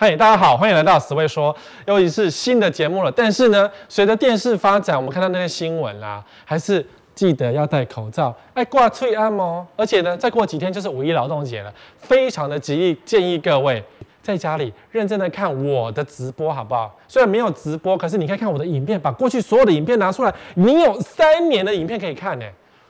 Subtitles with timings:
[0.00, 3.12] 嗨，大家好，欢迎来到十位说，又一次新的节目了。
[3.12, 6.82] 但是呢，随着电视发展，我们看到那些新闻啦，还是
[7.14, 9.66] 记得要戴口罩，哎，挂翠安哦。
[9.76, 13.84] 而且呢，再过几天就是五一劳动节了，非常的急建议各位
[14.22, 16.98] 在家里认真的看我的直播，好不好？
[17.06, 22.46] 虽然没有直播，可是你可以看我的影片，把过去所有的影片拿出来，你有三年的影片可以看呢。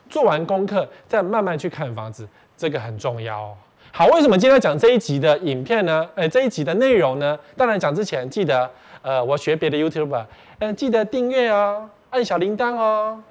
[0.09, 3.53] 做完功课再慢慢去看房子，这个很重要哦。
[3.93, 6.09] 好，为什么今天要讲这一集的影片呢？
[6.15, 7.37] 哎，这一集的内容呢？
[7.57, 8.69] 当然讲之前记得，
[9.01, 10.25] 呃，我学别的 YouTuber，
[10.59, 13.21] 嗯，记得订阅哦，按小铃铛哦，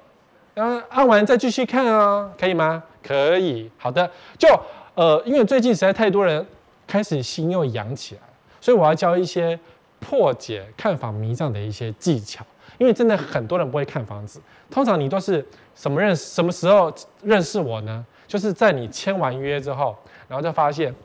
[0.53, 2.83] 然后按完再继续看哦，可以吗？
[3.01, 3.71] 可以。
[3.75, 4.47] 好的，就
[4.93, 6.45] 呃，因为最近实在太多人
[6.85, 8.21] 开始心又痒起来，
[8.61, 9.59] 所以我要教一些
[9.99, 12.45] 破解看房迷障的一些技巧。
[12.77, 15.43] 因为真的很多人不会看房子，通常你都是
[15.75, 16.93] 什么认识，什么时候
[17.23, 18.05] 认识我呢？
[18.27, 19.95] 就是在你签完约之后。
[20.31, 20.95] 然后就发现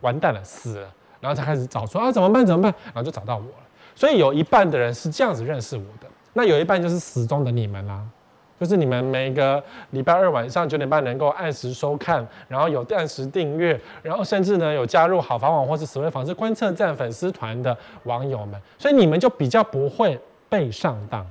[0.00, 3.66] 完蛋了，死了，然后才开始找说啊怎么办怎么办，然后就找到我了。
[3.94, 8.02] 所以有一半的人是这样子认识我的，那有一半就是死忠的你们啦，
[8.58, 20.18] 就是你们每个礼拜二晚上九点半能够按时收看，然后有按时订阅，然后甚至呢有加入好房网或是史威房市观测站粉丝团的网友们，所以你们就比较不会
[20.48, 21.26] 被上当。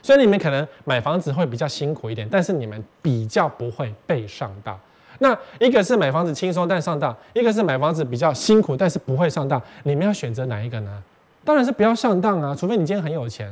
[0.00, 4.78] 所以你们可能买房子会比较辛苦一点，但是你们比较不会被上当。
[5.18, 11.02] 那一个是买房子轻松但上当，一个是买房子比较辛苦但是不会上当，你们要选择哪一个呢？
[11.44, 13.48] 当然是不要上当啊，除非你今天很有钱，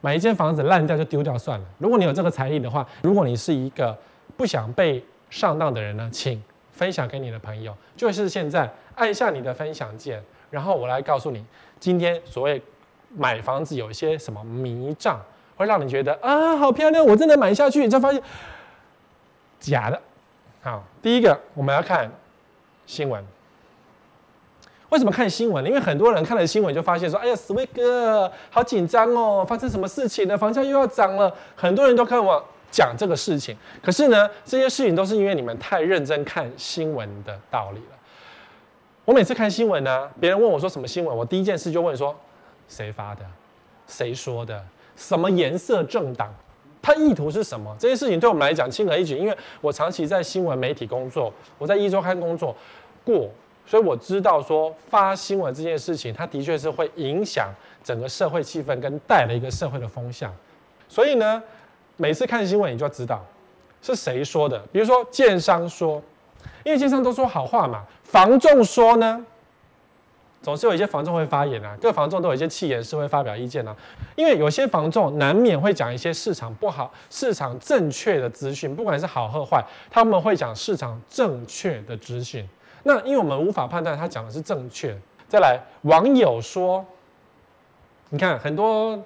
[0.00, 1.66] 买一间房子烂掉就丢掉算了。
[1.78, 3.96] 如果你有这个财力的话，如果你是一个
[4.36, 11.44] 不想被上当的人呢，请分享给你的朋友，就是现在按下你的分享键，然后我来告诉你，
[11.80, 12.62] 今天所谓
[13.16, 15.18] 买房子有一些什么迷障，
[15.56, 18.22] 会让你觉得啊好漂亮，我真的买下去，你才发现
[19.58, 20.00] 假的。
[20.68, 22.10] 好，第一个我们要看
[22.84, 23.24] 新闻。
[24.90, 25.70] 为什么看新闻呢？
[25.70, 30.36] 因为很多人看了新闻就发现说：“哎呀，史威哥好紧张哦，发生什么事情了？
[30.36, 33.56] 房价又要涨了。”很多人都跟我讲这个事情。
[33.82, 37.96] 可是呢，这些事情都是因为你们太认真看新闻的道理了。
[39.06, 42.14] 我每次看新闻呢，别人问我说什么新闻，我第一件事就问说：
[42.68, 43.22] 谁发的？
[43.86, 44.62] 谁说的？
[44.96, 46.30] 什么颜色政党？
[46.80, 47.74] 它意图是什么？
[47.78, 52.54] 这件事情对我们来讲轻而易举，因为我长期在新闻媒体工作，我在一周刊工作
[53.04, 53.28] 过，
[53.66, 57.48] 所以我知道说发新闻这件事情，它的确是会影响
[57.84, 60.32] 整个社会气氛跟带了一个社会的风向。
[60.88, 61.42] 所以呢，
[61.96, 63.24] 每次看新闻你就要知道
[63.82, 64.58] 是谁说的。
[64.72, 66.02] 比如说建商说，
[66.64, 69.24] 因为建商都说好话嘛，房仲说呢。
[70.40, 73.76] 总是有一些房仲会发言啊，各房仲都有一些气言，是会发表意见啊。
[74.14, 82.48] 因为有些房仲难免会讲一些市场不好、市场正确的资讯，不管是好和坏，他们会讲市场正确的资讯。
[82.84, 84.96] 那因为我们无法判断他讲的是正确。
[85.28, 86.82] 再来，网友说，
[88.10, 88.98] 你看很多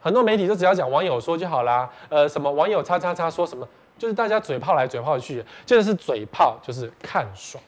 [0.00, 1.88] 很多媒体都只要讲网友说就好啦。
[2.08, 7.62] 呃，什么网友叉叉叉说什么，就是大家嘴炮来嘴炮去，就是嘴炮，就是看爽。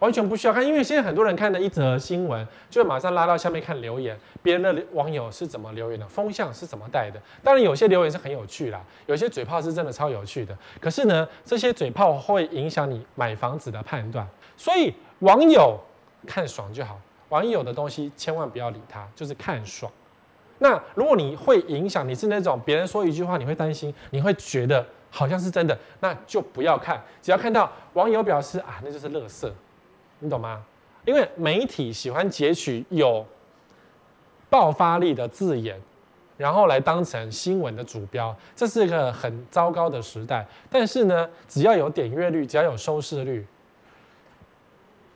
[0.00, 7.20] 完全不需要看，因为现在很多人看的一则新闻，就会马上拉到下面看留言，别人的网友是怎么留言的，风向是怎么带的。
[7.42, 10.56] 当然，有些留言是很有趣啦，有些嘴炮是真的超有趣的。
[10.80, 14.26] 可是呢，这些嘴炮会影响你买房子的判断，
[14.56, 15.78] 所以网友
[16.26, 17.00] 看爽就好，
[17.30, 19.90] 网友的东西千万不要理他，就是看爽。
[20.58, 27.02] 那如果你会影响，你是那种别人说一句话你会担心，你会觉得好像是真的，那就不要看。
[27.20, 29.50] 只要看到网友表示啊，那就是垃圾。
[30.20, 30.64] 你懂吗？
[31.04, 33.24] 因为媒体喜欢截取有
[34.50, 35.80] 爆发力的字眼，
[36.36, 40.46] 然后来当成新闻的主标，这是一个很糟糕的时代。
[40.68, 43.46] 但是呢，只要有点阅率，只要有收视率，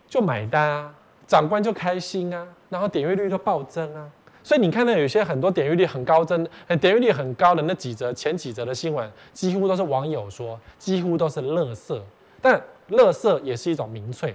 [0.08, 0.94] 就买单啊，
[1.26, 4.10] 长官就开心啊，然后点阅率就暴增啊。
[4.42, 6.48] 所以你看到有些很多点阅率很高增、
[6.80, 12.00] 点阅率很高的那几则、前几则的新闻，几乎都是网友说，几乎都是垃圾。
[12.40, 12.60] 但
[12.90, 14.34] 垃圾也是一种民粹。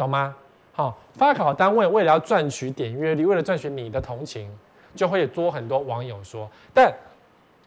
[0.00, 0.34] 懂吗？
[0.72, 4.50] 好，发考单位为了要赚取点阅率，为了赚取你的同情，
[4.94, 6.48] 就会多很多网友说。
[6.72, 6.90] 但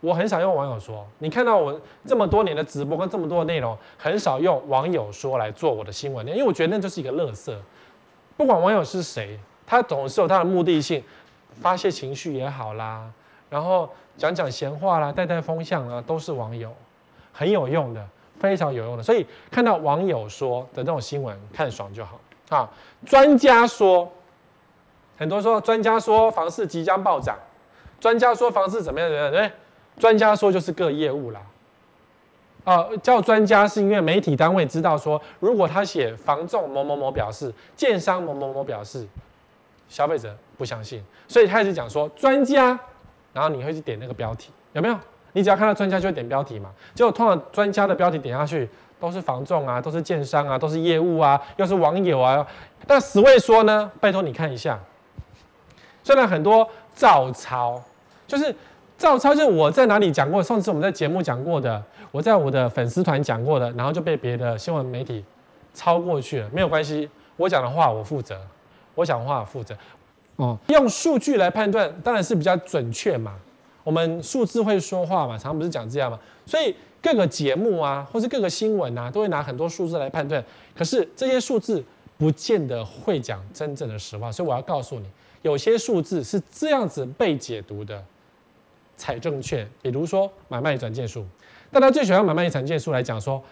[0.02, 1.06] 我很少用网友说。
[1.20, 7.56] 你看到我这么多年的直播跟这么多的内容，很少用网友说来做我的新闻，因为我觉得那就是一个垃圾。
[8.36, 11.04] 不管网友是谁，他总是有他的目的性，
[11.62, 13.08] 发泄情绪也好啦，
[13.50, 13.88] 然后
[14.18, 16.74] 讲讲闲话啦，带带风向啊，都是网友，
[17.32, 18.04] 很有用的。
[18.40, 22.20] 非常有用的，所以看到网友说的这种新闻，看爽就好
[22.50, 22.70] 啊。
[23.06, 24.12] 专家说，
[25.18, 27.38] 很多说专家说房市即将暴涨，
[28.00, 29.32] 专家说房市怎么样怎么样？
[29.32, 29.52] 对，
[29.98, 31.42] 专家说就是各业务啦。
[32.66, 39.06] 啊，叫专家是因为媒体单位知道说，如果他写房仲某某某表示，建商某某某表示，
[39.90, 42.80] 消费者不相信，所以开始讲说专家，
[43.34, 44.98] 然后你会去点那个标题，有没有？
[45.34, 46.70] 你只要看到专家就会点标题嘛。
[46.96, 48.68] 结果通常专家的标题点下去
[49.00, 52.46] 都是房仲啊，都是建商啊，都是业务啊，又是网友啊。
[52.88, 54.80] 但死位说呢，拜托你看一下，
[56.04, 57.82] 虽然很多照抄，
[58.28, 58.56] 就是
[58.98, 65.24] 照抄，就是我在哪里讲过，上次我们在节目讲过的，我在我的粉丝团讲过的，然后就被别的新闻媒体
[65.74, 68.40] 抄过去了，没有关系，我讲的话我负责，
[68.96, 69.76] 我讲的话我负责。
[70.36, 73.36] 哦，用数据来判断当然是比较准确嘛。
[73.84, 76.20] 我们数字会说话嘛，常常不是讲这样嘛。
[76.46, 80.44] 所以各个节目啊，或是各个新闻啊，都会拿很多数字来判断。
[80.76, 81.84] 可是这些数字
[82.18, 84.32] 不见得会讲真正的实话。
[84.32, 85.06] 所以我要告诉你，
[85.42, 88.04] 有些数字是这样子被解读的
[88.96, 89.68] 才正确。
[89.82, 91.26] 比如说买卖转件数，
[91.72, 93.44] 大家最喜欢买卖转件数来讲说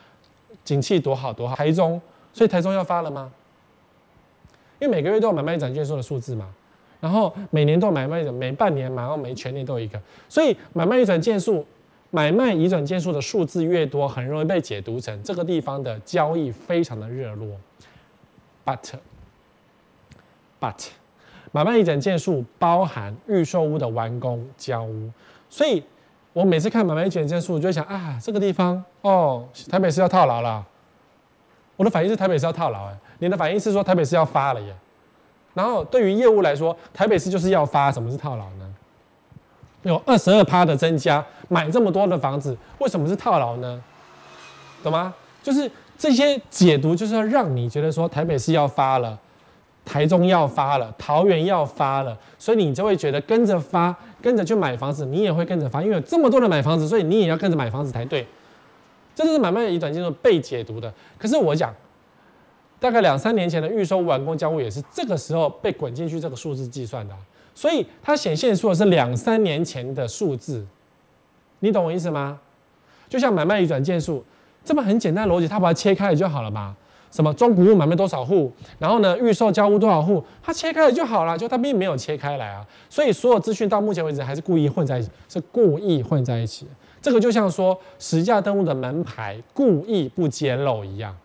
[0.64, 1.56] 景气多好多好。
[1.56, 2.02] 台中，
[2.34, 3.32] 所以台中要发了吗？
[4.80, 6.48] 因为每个月都有买卖转件数的数字嘛。
[7.02, 10.00] 然后每年都有买卖的，每半年买，然后每全年都有一个，
[10.30, 11.66] 所以买卖移转件数，
[12.12, 17.58] 买卖移转件数的数字越多，很容易被解读成这个地方的交易非常的热络。
[18.64, 18.94] But
[20.60, 20.88] but
[21.52, 25.12] 买卖移转件数包含预售屋的完工交屋，
[25.50, 25.84] 所以
[26.34, 30.64] 我每次看买卖移转件数，我就想啊，这个地方哦，台北市要套牢了。
[31.78, 34.76] 我的反应是台北市要套牢，哎，你的反应是说台北市要发了耶。
[35.54, 38.74] 然后对于业务来说，台北市就是要发，什么是套牢呢？
[39.84, 43.84] 有二十二趴的增加，买这么多的房子，为什么是套牢呢？
[44.84, 45.14] 懂吗？
[45.44, 49.20] 就是这些解读，就是要让你觉得说台北市要发了，
[49.84, 58.26] 台中要发了，桃园要发了，所以你就会觉得跟着发，跟着去买房子，你也会跟着发，因为有这么多人买房子，所以你也要跟着买房子才对。
[59.14, 60.94] 这就是买卖移转进入被解读的。
[61.18, 61.76] 可是我讲。
[62.82, 67.16] 大概两三年前的预售完工交屋也是这个时候被滚进去这个数字计算的，
[67.54, 70.66] 所以它显现出的是两三年前的数字，
[71.60, 72.40] 你懂我意思吗？
[73.08, 74.24] 就像买卖移转件数，
[74.66, 76.76] 这么很简单的逻辑，它把它切开了就好了嘛。
[77.12, 82.66] 什么中古屋买卖多少户，然后呢预售交屋多少户，它切开了就好了，就它并没有切开来啊。
[82.90, 86.66] 所以所有资讯到目前为止还是故意混在一起，是故意混在一起。
[87.00, 91.16] 这个就像说实价登录的门牌故意不揭露一样。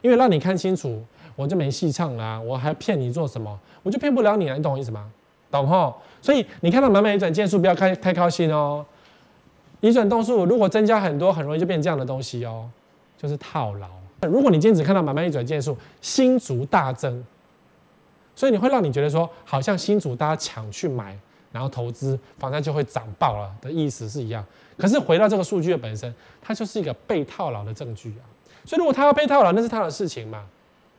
[0.00, 1.02] 因为让你看清楚，
[1.36, 3.58] 我就没戏唱啦，我还骗你做什么？
[3.82, 5.10] 我就骗不了你了，你懂我意思吗？
[5.50, 5.94] 懂吼？
[6.20, 8.84] 所以你看到买卖一转件数，不要开太高兴哦。
[9.80, 12.68] 移转动数如果增加很多，很容易就变这样的东西哦，
[13.16, 13.88] 就是套牢。
[14.22, 17.24] 如果你今天只看到买卖一转件数，新竹大增，
[18.34, 21.16] 所以你会让你觉得说，好像新竹大家抢去买，
[21.52, 24.44] 然后投资房价就会涨爆了的意思是一样。
[24.76, 26.12] 可是回到这个数据的本身，
[26.42, 28.26] 它就是一个被套牢的证据啊。
[28.68, 30.44] 所以，如果他要被套牢，那是他的事情嘛，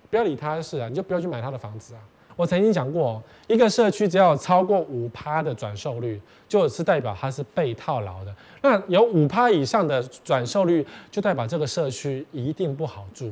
[0.09, 2.01] 不要理他的事啊，你就不要去买他的房子啊。
[2.35, 8.33] 我曾经讲过，一个社区只要有超过五趴的转售率，就是代表它是被套牢的。
[8.63, 13.31] 那有五趴以上的转售率，就代表这个社区一定不好住。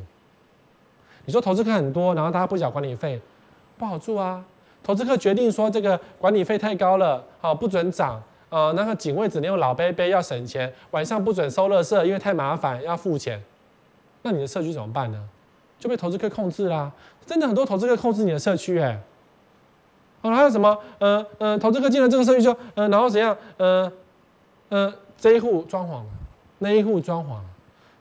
[1.24, 3.20] 你说投资客很多，然后大家不缴管理费，
[3.76, 4.44] 不好住啊。
[4.84, 13.42] 投资客决定说这个管理费太高了，好不准涨，呃，那个警卫只能用老杯杯要省钱，晚上不准收垃圾，因为太麻烦要付钱。
[14.22, 15.28] 那你的社区怎么办呢？
[15.78, 16.90] 就被投资客控制啦！
[17.24, 19.00] 真的很多投资客控制你的社区哎。
[20.20, 20.76] 好，还有什么？
[20.98, 23.36] 呃呃，投资客进了这个社区就，呃，然后怎样？
[23.58, 23.92] 呃
[24.70, 26.02] 呃，这一户装潢，
[26.58, 27.38] 那一户装潢，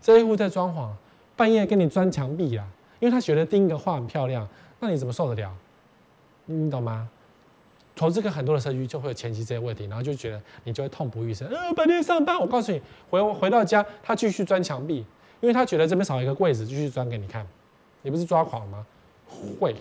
[0.01, 0.89] 这一户在装潢，
[1.35, 2.65] 半夜跟你钻墙壁啦，
[2.99, 4.47] 因为他觉得钉个画很漂亮，
[4.79, 5.53] 那你怎么受得了？
[6.45, 7.07] 你懂吗？
[7.95, 11.47] 投资客很多的社区就会有前期这些问题，然后就觉得你就会痛不欲生。
[11.49, 15.05] 呃，白天上班，我告诉你，回回到家他继续钻墙壁。
[15.39, 17.45] 因为他觉得这边少一个柜子，继续装给你看，
[18.01, 18.85] 你不是抓狂吗？
[19.59, 19.75] 会，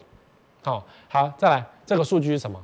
[0.62, 2.60] 好，好，再来，这个数据是什么？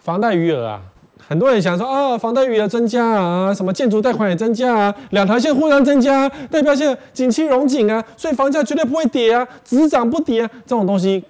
[0.00, 0.82] 房贷余额啊，
[1.28, 11.24] 很多人想说啊、房贷余额增加啊，什么建筑贷款也增加啊，两条线互相增加，代表现在景气荣景啊，所以房价绝对不会跌啊，只涨不跌啊，这种东西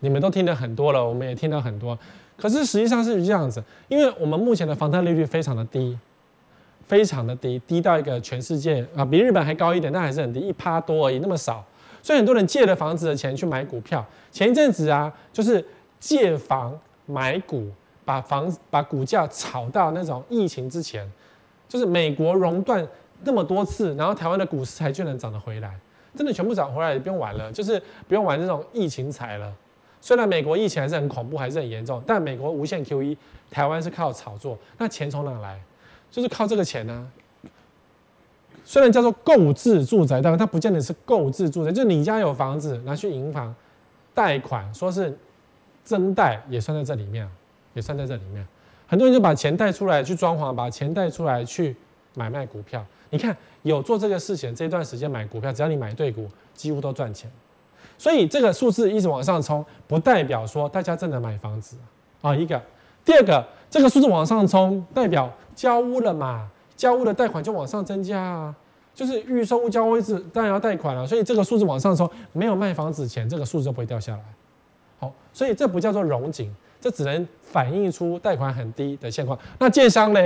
[0.00, 1.98] 你们都听得很多了，我们也听到很多，
[2.36, 5.98] 可是实际上是这样子，因为我们目前的房贷利率非常的低。
[6.86, 11.64] 非常的低，低到一个全世界啊，比日本还高一点，但还是很低，一趴多而已，那么少。
[12.02, 14.04] 所以很多人借了房子的钱去买股票。
[14.30, 15.64] 前一阵子啊，就是
[16.00, 17.68] 借房买股，
[18.04, 21.08] 把房把股价炒到那种疫情之前，
[21.68, 22.86] 就是美国熔断
[23.22, 25.78] 那么多次，然后台湾的股市才居然涨得回来，
[26.16, 29.52] 真的全部涨回来，也不用玩了，就是不用玩这种疫情财了。
[30.00, 33.16] 虽然美国疫情还是很恐怖，还是很严重，但美国无限 QE，
[33.48, 35.60] 台湾是靠炒作，那钱从哪来？
[36.12, 37.10] 就是靠这个钱呢、
[38.64, 43.52] 虽然叫做购置住宅，但它不见得是购置住宅，就是你家有房子拿去银行
[44.14, 45.18] 贷款说是
[45.82, 47.28] 增贷也算在这里面，
[47.74, 48.46] 也算在这里面。
[48.86, 51.74] 很多人就把钱贷出来去装潢，把钱贷出来去
[52.14, 52.84] 买卖股票。
[53.10, 57.30] 你看有做这个事情，这段时间买股票，只要你买对股，几乎都赚钱。
[57.98, 61.76] 所以这个数字一直往上冲，不代表说大家真的买房子
[62.20, 62.34] 啊。
[62.36, 62.60] 一个，
[63.04, 66.46] 第二个，这个数字往上冲，代表交屋了嘛？
[66.76, 68.54] 交屋的贷款就往上增加啊。
[68.94, 74.22] 就是预售屋交屋是当然要贷款了，所以这个数字往上冲，没有卖房子前，这个数字就不会掉下来。
[74.98, 79.38] 好，所以这不叫做融景，这只能反映出贷款很低的现况。
[79.58, 80.20] 那建商呢？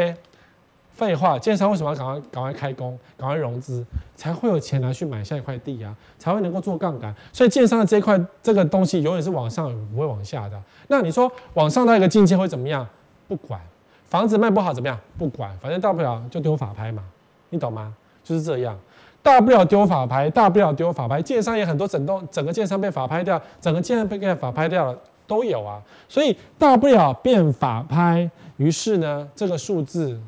[0.91, 3.85] 废话，建商为什么要赶快赶快开工，赶快融资，
[4.17, 7.15] 才会有钱拿去买下一块地啊，才会能够做杠杆。
[7.33, 10.61] 所以建商的这块这个东西永远是往上，不会往下的。
[10.89, 12.85] 那你说往上到一个境界会怎么样？
[13.29, 13.61] 不管，
[14.05, 14.99] 房子卖不好怎么样？
[15.19, 17.03] 不管，反正大不了就丢法拍嘛，
[17.51, 17.95] 你懂吗？
[18.23, 18.77] 就是这样，
[19.23, 21.23] 大不了丢法拍，大不了丢法拍。
[21.23, 25.81] 建商也很多，整栋整个建商被法拍掉，整个建商被法拍掉了都有啊。
[26.09, 30.21] 所以大不了变法拍，于是呢，这个数字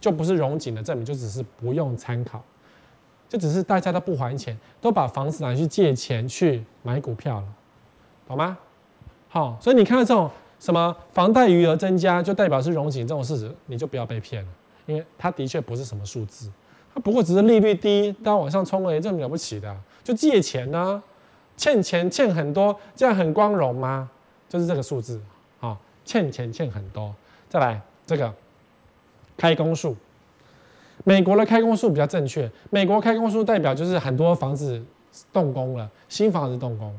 [0.00, 2.42] 就不是融景的证明，就只是不用参考，
[3.28, 7.46] 就只是大家都不还钱，都把房子拿去借钱去买股票了，
[8.28, 8.58] 懂吗？
[9.28, 14.48] 好，所以你看到这种什么房贷余额增加，就代表是融景这种事实，你就不要被骗了，
[14.86, 16.50] 因为它的确不是什么数字。
[16.94, 19.76] 它不过只是利率低，当往上冲而已，这么了不起的？
[20.02, 21.02] 就借钱呢、
[21.56, 24.10] 欠钱欠很多，这样很光荣吗？
[24.48, 25.20] 就是这个数字
[25.60, 27.14] 啊，欠钱欠很多。
[27.48, 28.32] 再来这个
[29.36, 29.94] 开工数，
[31.04, 32.50] 美国的开工数比较正确。
[32.70, 34.82] 美国开工数代表就是很多房子
[35.32, 36.98] 动工了，新房子动工。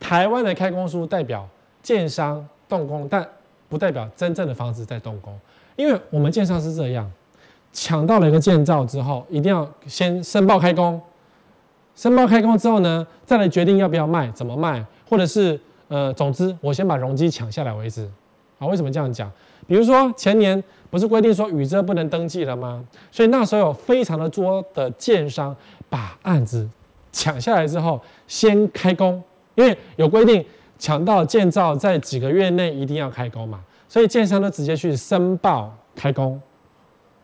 [0.00, 1.46] 台湾的开工数代表
[1.82, 3.26] 建商动工，但
[3.68, 5.38] 不代表真正的房子在动工，
[5.76, 7.10] 因为我们建商是这样。
[7.72, 10.98] 抢到了一个建造之后，一定要先申报开工。
[11.94, 18.08] 申报开工之后呢，再来决定要不要卖，怎么卖，或者是呃，总之我先把容积抢下来为止。
[18.58, 19.30] 啊，为什么这样讲？
[19.66, 22.82] 比如说前年不是规定说雨遮不能登记了吗？
[23.10, 25.54] 所以那时候有非常的多的建商
[25.90, 26.66] 把案子
[27.12, 29.22] 抢下来之后，先开工，
[29.54, 30.42] 因为有规定
[30.78, 36.40] 强到建造在几个月内一定要开工嘛，所以建商都直接去申报开工。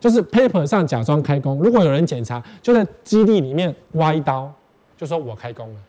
[0.01, 4.53] 就是 paper 上假装开工，如果有人检查，就在基地里面挖一刀，
[4.97, 5.81] 就说我开工了。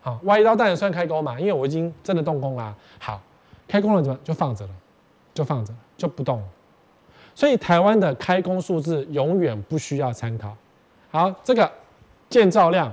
[0.00, 2.72] 好，挖一刀当然算开工嘛，因为我已经真的动工啦。
[3.00, 3.20] 好，
[3.66, 4.70] 开工了怎么就放着了，
[5.34, 6.40] 就放着就不动。
[7.34, 10.56] 所以台湾的开工数字永远不需要参考。
[11.10, 11.68] 好，这个
[12.28, 12.92] 建造量，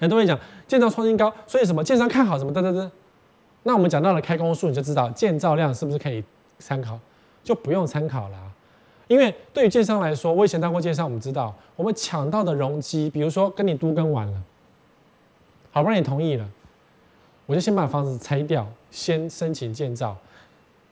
[0.00, 2.90] 很多人讲建造创新高，所以什么建商看好什么，噔噔噔。
[3.62, 6.24] 那我们讲到了开工数，你就知道建造量是不是可以
[6.58, 6.98] 参考，
[7.44, 8.38] 就不用参考了。
[9.06, 14.42] 因为对于建商来说，我以前当过建商，我们知道，我们抢到的容积，比如说跟你都跟完了，
[15.70, 16.48] 好不容易同意了，
[17.44, 20.16] 我就先把房子拆掉，先申请建造，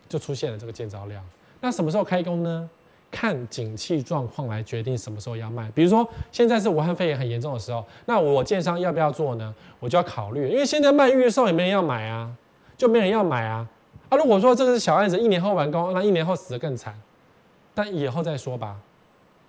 [0.07, 1.25] 就出现了这个建造量。
[1.61, 2.69] 那什么时候开工呢？
[3.11, 5.71] 看景气状况来决定什么时候要卖。
[5.75, 9.55] 比如说现在是武汉肺炎很严重的时候，那我建商要不要做呢？
[9.81, 12.31] 我就要考虑，因为现在卖预售也没人要买啊，
[12.77, 13.67] 就没人要买啊。
[14.09, 16.95] 啊，如果说这个是小案子，一年后完工，那一年后死得更惨。
[17.75, 18.77] 但以后再说吧，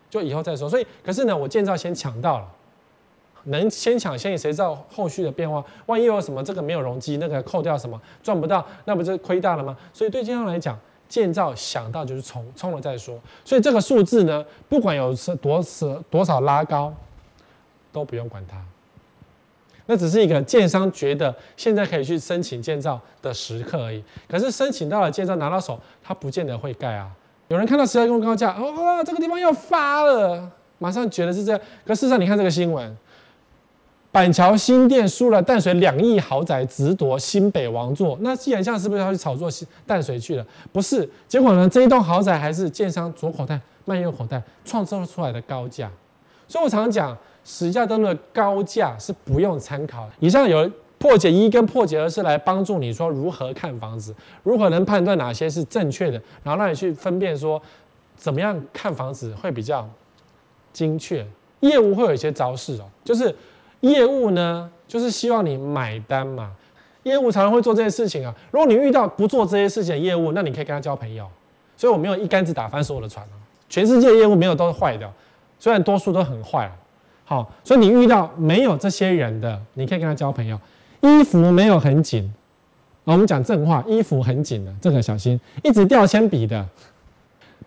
[0.10, 0.70] 就以后再说。
[0.70, 2.48] 所以，可是呢，我建造先抢到了，
[3.46, 5.63] 能先抢先赢，谁知道后续的变化？
[5.88, 9.75] 万一有什么这个没有容积，那个扣掉什么赚不到，那不就亏大了吗？
[9.92, 10.78] 所以对建商来讲，
[11.10, 13.20] 建造想到就是冲，冲了再说。
[13.44, 16.94] 所以这个数字呢，不管有多少多少拉高，
[17.92, 18.63] 都不用管它。
[19.88, 24.04] 那只是一个建商觉得现在可以去申请建造的时刻而已。
[24.28, 27.10] 可是申请到了建造拿到手，他不见得会盖啊。
[27.48, 30.48] 有人看到十二公高价，哦，这个地方要发了，
[30.78, 31.60] 马上觉得是这样。
[31.84, 32.96] 可事实上，你看这个新闻，
[34.12, 38.18] 板桥新店输了淡水两亿豪宅，直夺新北王座。
[38.22, 39.50] 那既然这样，是不是要去炒作
[39.86, 40.46] 淡水去了？
[40.72, 45.92] 不是，结果呢，这一栋豪宅还是建商左口袋卖右口袋创造出来的高价。
[46.48, 50.12] 所以我常常讲，实价登录的高价是不用参考的。
[50.20, 50.70] 以上有。
[51.00, 54.13] 破解一跟破解二是来帮助你说如何看房子，
[54.44, 57.62] 如何能判断哪些是正确的，然后让你去分辨说
[58.18, 59.89] 怎么样看房子会比较
[60.74, 61.25] 精确。
[61.62, 63.34] 业务会有一些招式哦，就是
[63.81, 66.51] 业务呢，就是希望你买单嘛。
[67.03, 68.36] 业务常常会做这些事情啊。
[68.51, 71.25] 如果你遇到不做这些事情的业务，那你可以跟他交朋友。
[71.77, 73.36] 所以我没有一竿子打翻所有的船啊。
[73.69, 75.09] 全世界业务没有都是坏的，
[75.59, 76.69] 虽然多数都很坏。
[77.24, 80.59] 好，所以你遇到没有这些人的，你可以跟他交朋友。
[81.01, 82.33] 衣服没有很紧，
[83.03, 86.67] 我们讲正话，衣服很紧的，这个小心，一直掉铅笔的，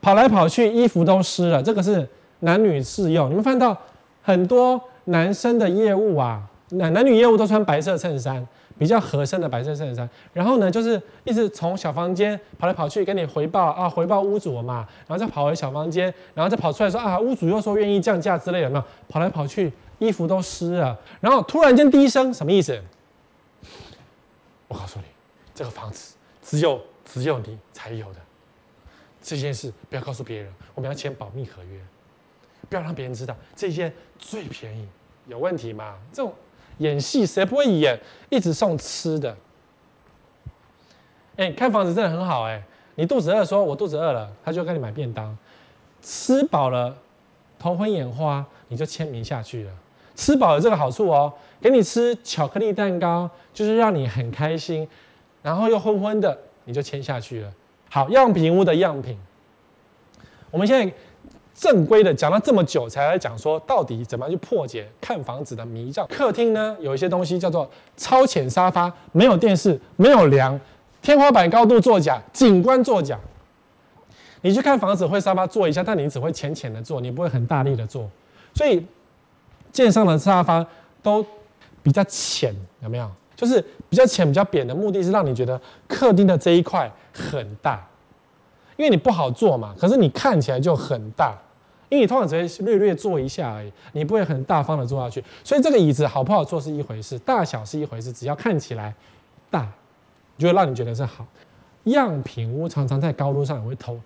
[0.00, 2.06] 跑来跑去，衣服都湿了，这个是
[2.40, 3.30] 男女适用。
[3.30, 3.74] 你们看到
[4.20, 8.46] 很多男生的业务啊，男男女业务都穿白色衬衫，
[8.78, 18.84] 比较合身的白色衬衫，然后呢，就是一直从小房间跑来跑去跟你回报啊，回报屋主嘛，然后再跑回小房间，然后再跑出来说啊，屋主又说愿意降价之类的，有没有？
[19.08, 22.80] 跑来跑去，衣服都湿了，然后突然间低声，什么意思？
[24.68, 25.04] 我告诉你，
[25.54, 28.20] 这个房子只有只有你才有的，
[29.20, 31.78] 这件事不要告诉别人，我们要签保密合约，
[32.72, 34.88] 不要让别人知道，这件最便宜，
[35.26, 35.98] 有问题吗？
[36.10, 36.32] 这种。
[36.78, 38.00] 演戏谁不会演？
[38.30, 39.36] 一直送吃的。
[41.36, 42.62] 哎，看房子真的很好哎。
[42.94, 45.36] 你肚子饿，说我肚子饿了，他就跟你买便当。
[46.00, 46.96] 吃饱了，
[47.58, 49.72] 头昏眼花，你就签名下去了。
[50.14, 54.88] 吃饱有这个好处哦，给你吃巧克力蛋糕，就是让你很开心，
[55.42, 57.52] 然后又昏昏的，你就签下去了。
[57.90, 59.18] 好，样品屋的样品，
[60.50, 60.92] 我们现在。
[61.54, 66.06] 正规的讲了这么久，才来讲说到底怎么样去破解看房子的迷障。
[66.08, 70.58] 客厅呢，有一些东西叫做超浅沙发，没有电视，没有梁，
[71.00, 73.18] 天花板高度作假，景观作假。
[74.40, 78.10] 你去看房子会沙发坐一下，但你只会浅浅的坐，你不会很大力的坐。
[78.54, 78.84] 所以，
[79.70, 80.66] 建商的沙发
[81.02, 81.24] 都
[81.82, 83.08] 比较浅，有没有？
[83.36, 87.84] 就是比较浅、比较扁的目的是让你觉得客厅的这一块很大。
[88.82, 91.38] 因为你不好坐嘛，可是你看起来就很大，
[91.88, 95.22] 因为你通常只会略略坐一下而已，你不会很大方的坐下去。
[95.44, 98.92] 所以这个椅子好不好坐是一回事，大小是一回事，只要看起来
[99.52, 99.70] 大，
[100.36, 101.24] 就会让你觉得是好。
[101.84, 103.96] 样品屋常常在高度上也会偷，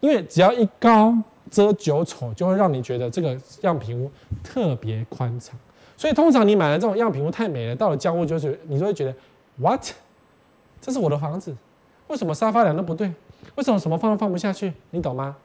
[0.00, 1.16] 因为只要一高
[1.48, 4.10] 遮九丑，就会让你觉得这个样品屋
[4.42, 5.56] 特别宽敞。
[5.96, 9.14] 所以通常你买了这种样品屋太美了，到了交屋就是你就会觉得
[9.58, 9.80] what，
[10.80, 11.56] 这是我的房子，
[12.08, 13.12] 为什么沙发梁都不对？
[13.54, 14.72] 为什么什么放都放不下去？
[14.90, 15.36] 你懂吗？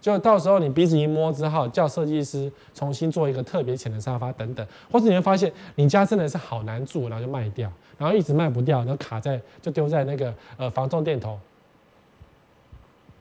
[0.00, 11.38] 就到时候你鼻子一摸之后，叫设计师重新做一个特别浅的沙发等等，或者你会发现你家真的是好难住，然后就卖掉，然后一直卖不掉，然后卡在就丢在那个呃房仲店头。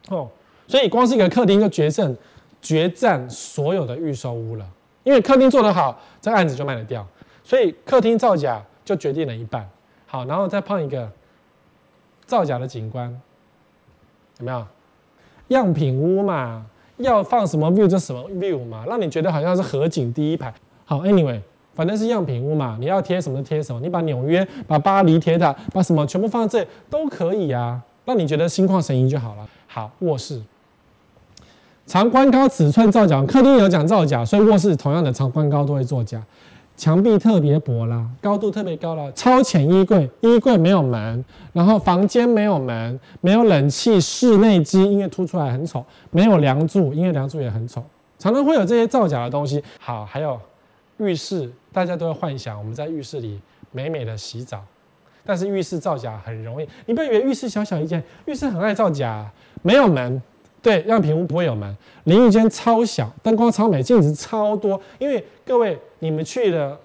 [0.10, 0.28] 哦，
[0.68, 2.18] 所以光是一个客厅就决胜
[2.64, 4.68] 决战所有的预售屋了，
[5.04, 7.08] 因为客厅做得好，这案子就卖得掉，
[7.44, 9.70] 所以客厅造假就决定了一半。
[10.08, 11.12] 好，然后再碰一个
[12.26, 13.22] 造假的景观。
[14.42, 14.66] 有没有
[15.50, 16.66] 样品屋嘛？
[16.98, 20.54] 要放什么 view 就什么 view 嘛，让你觉得好像是河景第一排。
[20.86, 21.40] 好，anyway，
[21.74, 23.80] 反正是样品屋嘛，你要贴什么贴什么。
[23.82, 29.48] 你把纽约、把巴黎铁塔、把什么全部放在这里都可以啊，让你觉得心旷神怡就好了。
[29.68, 30.42] 好，卧室
[31.86, 36.22] 长宽高尺寸造假，客厅有讲造假，所以卧室同样的长宽高都会作假。
[36.82, 47.84] 墙壁特别薄啦，高度特别高了，超浅衣柜，衣柜没有门，然后房间没有门，没有冷气，室内机因为凸出来很丑，没有梁柱，因为梁柱也很丑，
[48.17, 49.63] 常常会有这些造假的东西。
[49.80, 50.41] 好，还有
[50.98, 53.39] 浴室，大家都会幻想我们在浴室里
[53.72, 54.60] 美美的洗澡，
[55.24, 60.20] 但是浴室造假很容易，你不要以为浴室小小一间，浴室很爱造假，没有门。
[60.62, 64.80] 对，样品屋不会有门，淋浴间超小，灯光超美，镜子超多。
[65.00, 66.78] 因为各位，你们去的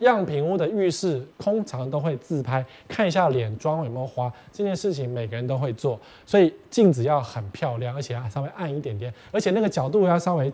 [0.00, 4.32] 样品屋的浴室，通常都会自拍，看一下脸妆有没有花。
[4.52, 10.52] 这件事情每个人都会做，所以镜子要很漂亮，而且要稍微暗一点点，而且那个角度要稍微，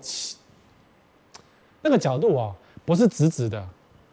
[1.80, 2.54] 那个角度哦，
[2.84, 3.66] 不是直直的。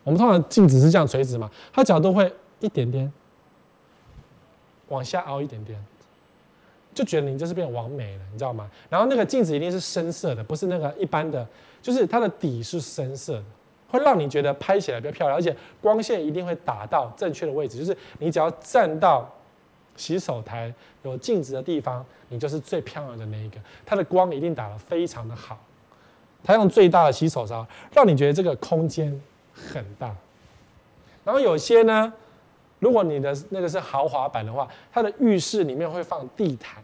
[0.06, 3.12] 我们通常镜子是这样垂直嘛，它角度会一点点
[4.88, 5.78] 往下凹一点点。
[6.94, 8.70] 就觉得你就是变完美了，你知道吗？
[8.90, 11.48] 然后那个镜子一定是深色的，不是那个一般的，
[11.82, 13.44] 就是它的底是深色的，
[13.90, 19.30] 会让你觉得拍起来比较漂亮，而且光线一定会打到正确的位置，就是你只要站到
[19.96, 20.74] 洗手台
[21.04, 23.58] 有镜子的地方，你就是最漂亮的那一个。
[23.86, 25.58] 它的光一定打得非常的好，
[26.44, 29.22] 它用最大的洗手槽，让你觉得这个空间
[29.54, 30.14] 很大。
[31.24, 32.12] 然后有些呢。
[32.82, 36.84] 如果你的那个是豪华版的话，它的浴室里面会放地毯，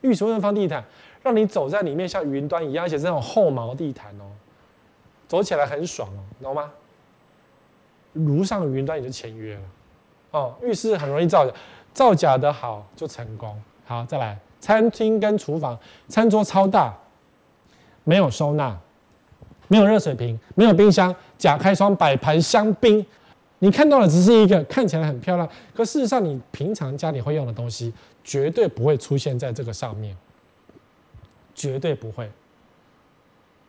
[0.00, 0.82] 浴室会放地毯，
[1.22, 4.24] 让你走在里面像云端一样，而且是那种厚毛地毯哦，
[5.28, 6.68] 走起来很爽哦，懂吗？
[8.12, 9.62] 如上云端你就签约了
[10.32, 10.54] 哦。
[10.60, 11.52] 浴室很容易造假，
[11.92, 13.56] 造假的好就成功。
[13.84, 16.92] 好，再来，餐厅跟厨房，餐桌超大，
[18.02, 18.76] 没有收纳，
[19.68, 23.06] 没有热水瓶，没有冰箱，假开窗摆盘香槟。
[23.64, 27.90] 你看到的只是一个看起来很漂亮，可事实上你平常家里会用的东西
[28.22, 30.14] 绝对不会出现在这个上面，
[31.54, 32.30] 绝对不会，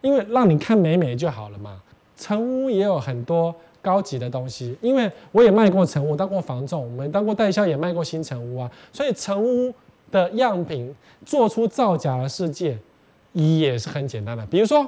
[0.01, 1.81] 因为让你看美美就好了嘛。
[2.17, 9.73] 成屋也有很多高级的东西，因为我也卖过成屋，当过房仲，我们当过代销，也卖过新成屋啊，所以成屋
[10.11, 10.93] 的样品
[11.25, 12.77] 做出造假的世界
[13.31, 14.85] 也是很简单的，比如说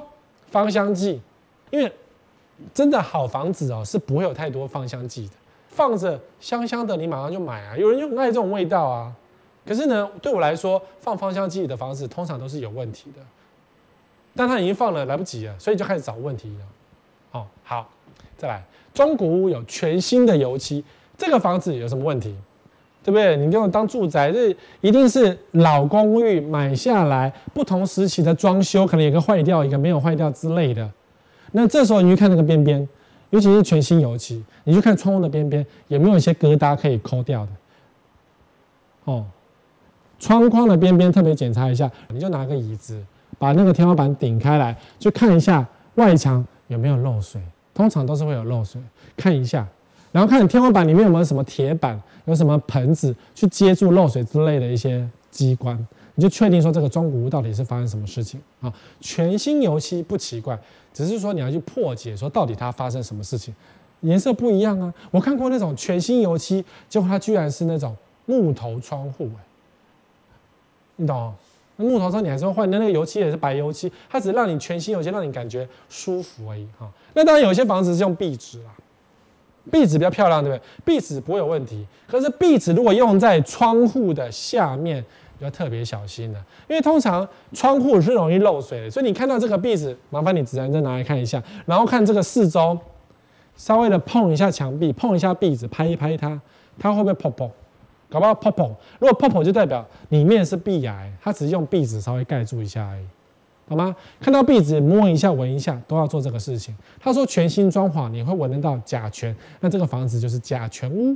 [0.50, 1.18] 芳香剂，
[1.70, 1.90] 因为。
[2.74, 5.32] 真的好房子哦，是不会有太多芳香剂的。
[5.68, 7.76] 放着香香的，你马上就买啊。
[7.76, 9.12] 有人就爱这种味道啊。
[9.66, 13.22] 可是呢，对我来说，放芳香剂的房子通常都是有问题的。
[14.34, 16.64] 但他已经放了，来不及了，所以就开始找问题了。
[17.32, 17.88] 哦，好，
[18.36, 20.84] 再来，中古屋有全新的油漆，
[21.16, 22.34] 这个房子有什么问题？
[23.04, 23.36] 对不对？
[23.36, 30.90] 你用当住宅，这一定是老公寓买下来，不同时期的装修，可能有个坏掉，一个没有坏掉之类的。
[31.52, 32.88] 那这时候你去看那个边边，
[33.30, 37.52] 尤其是全新油漆，你去看窗户的边边有没有一些疙瘩可以抠掉的。
[39.04, 39.24] 哦，
[40.18, 43.02] 窗框的边边特别检查一下，你就拿个椅子
[43.38, 47.40] 把那个天花板顶开来，去看一下外墙有没有漏水，
[47.72, 48.80] 通常都是会有漏水，
[49.16, 49.66] 看一下。
[50.10, 55.78] 然后看天花板里面有没有什么铁板，有什么盆子去接住漏水之类的一些机关，
[56.14, 58.72] 你就确定说这个中古屋到底是发生什么事情啊？
[59.00, 60.58] 全新油漆不奇怪，
[60.98, 63.54] 只是说你要去破解说到底它发生什么事情，
[64.00, 64.92] 颜色不一样啊。
[65.12, 69.40] 我看过那种全新油漆，结果它居然是那种木头窗户，哎，
[70.96, 71.32] 你懂？
[71.76, 76.90] 那木头窗你还是要换，那那个油漆也是白油漆，它只是让你全新油漆让你感觉舒服而已哈。
[77.14, 78.70] 那当然有些房子是用壁纸啦。
[79.70, 80.62] 壁纸比较漂亮，对不对？
[80.84, 85.04] 壁纸不会有问题，可是壁纸如果用在窗户的下面，
[85.40, 92.78] 要特别小心的，因为通常窗户是容易漏水的，所以你看到这个壁纸，麻烦你自然再拿来看一下，然后看这个四周，
[93.56, 96.40] 稍微的碰一下墙壁，碰一下壁纸，拍一拍它，
[96.78, 97.50] 它会不会破破？
[98.10, 103.04] 搞不好破破，如果破破就代表里面是壁癌，它只是用壁纸稍微盖住一下而已。
[103.68, 103.94] 好吗？
[104.18, 106.74] 看到壁纸，摸一下、闻一下，都要做这个事情。
[106.98, 111.14] 他说全新装潢，你会闻得到甲醛，那这个房子就是甲醛屋。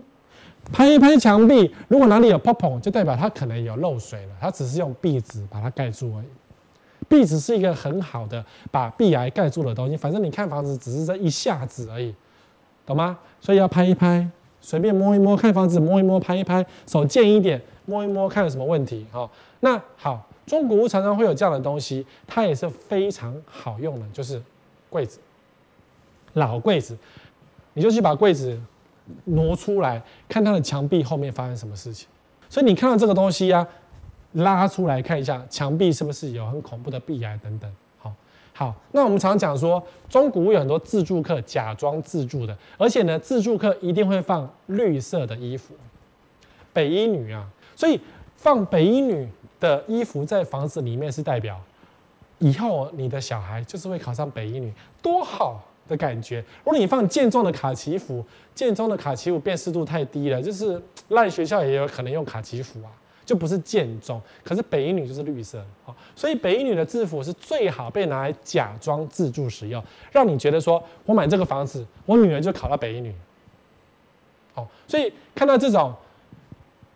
[0.71, 4.33] 拍一拍墙壁，如果哪里有泡泡，就代表它可能有漏水了。
[4.41, 6.27] 它只是用壁纸把它盖住而已。
[7.09, 9.97] 壁纸是一个很好的把壁癌盖住的东西。
[9.97, 12.15] 反正你看房子只是这一下子而已，
[12.87, 13.19] 懂吗？
[13.41, 14.27] 所以要拍一拍，
[14.61, 19.07] 随便摸一摸，看房子摸一摸，拍一拍，手贱一点，摸一摸，看有什么问题。
[19.11, 20.27] 好，那好。
[20.45, 24.43] 中古屋常常会有这样的东西，它也是非常好用的，就是
[24.91, 25.21] 柜子，
[26.33, 26.99] 老柜子，
[27.75, 28.61] 你就去把柜子
[29.25, 32.09] 挪出来，看它的墙壁后面发生什么事情。
[32.49, 33.69] 所以你看到这个东西呀、啊，
[34.33, 37.73] 拉出来看一下墙壁是不是有很恐怖的壁癌等等。
[37.99, 38.13] 好，
[38.53, 45.75] 好，那我们常讲说，中古屋有很多自助客假装自助的，而且呢，自助客一定会放绿色的衣服，
[46.73, 48.01] 北一女啊，所以
[48.37, 49.29] 放北一女。
[49.63, 51.57] 的衣服在房子里面是代表，
[52.41, 56.39] 以后你的小孩就是会考上北一女，多好的感觉。
[56.65, 62.91] 如果你放健壮的卡其服，健壮的卡其服辨识度太低了，就是 烂学校也有可能用卡其服啊，
[63.25, 64.21] 就不是健壮。
[64.45, 65.63] 可是北一女就是绿色，
[66.15, 73.15] 所以北一女的制服是最好被拿来假装自助使用，让你觉得说我买这个房子，我女儿就考到北一女。
[74.55, 75.93] 好，所以看到这种。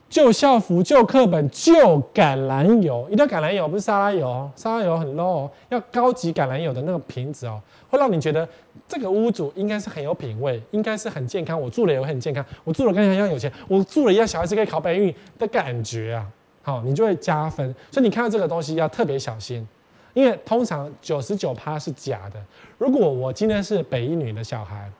[0.09, 1.75] 旧校服、旧课本、旧
[2.14, 4.49] 橄榄油，一定要橄榄油，不是沙拉油哦。
[4.55, 8.49] 沙拉油很 low 哦，要高级橄榄油的那个瓶子哦，会让你觉得
[8.88, 11.61] 这个屋主应该是很有品味，应该是很健康。
[11.61, 16.27] 我住了也会很健康，我住了跟人家一样有钱，我住了一样小孩子可以考北一的感觉啊，
[16.62, 17.75] 好，你就会加分。
[17.90, 19.66] 所以你看到这个东西要特别小心，
[20.14, 22.40] 因为通常九十九趴是假的。
[22.79, 24.90] 如果我今天是北一女的小孩，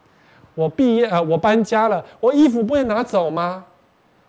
[0.55, 3.64] 我毕业呃，我搬家了，我衣服不会拿走吗？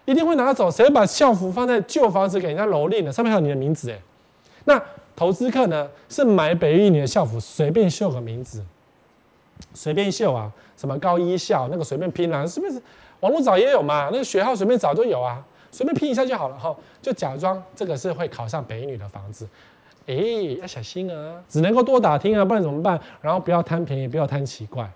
[0.06, 3.12] 一定会拿走，谁把校服放在旧房子给人家蹂躏的？
[3.12, 4.00] 上面还有你的名字哎。
[4.65, 4.82] 那
[5.15, 5.89] 投资客呢？
[6.08, 8.63] 是买北一女的校服，随便绣个名字，
[9.74, 12.82] 随便秀啊，什么高一校那个随便拼啊，是不是？
[13.20, 16.76] 网络找也有嘛，那个学号随便找都有啊，随便拼一下就好了哈。
[17.02, 19.48] 就假装这个是会考上北女的房子，
[20.06, 20.13] 哎，
[20.60, 23.00] 要小心啊，只能够多打听啊，不然怎么办？
[23.22, 24.89] 然后不要贪便宜，不要贪奇怪。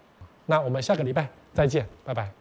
[0.46, 2.41] 那我们下个礼拜再见，拜拜。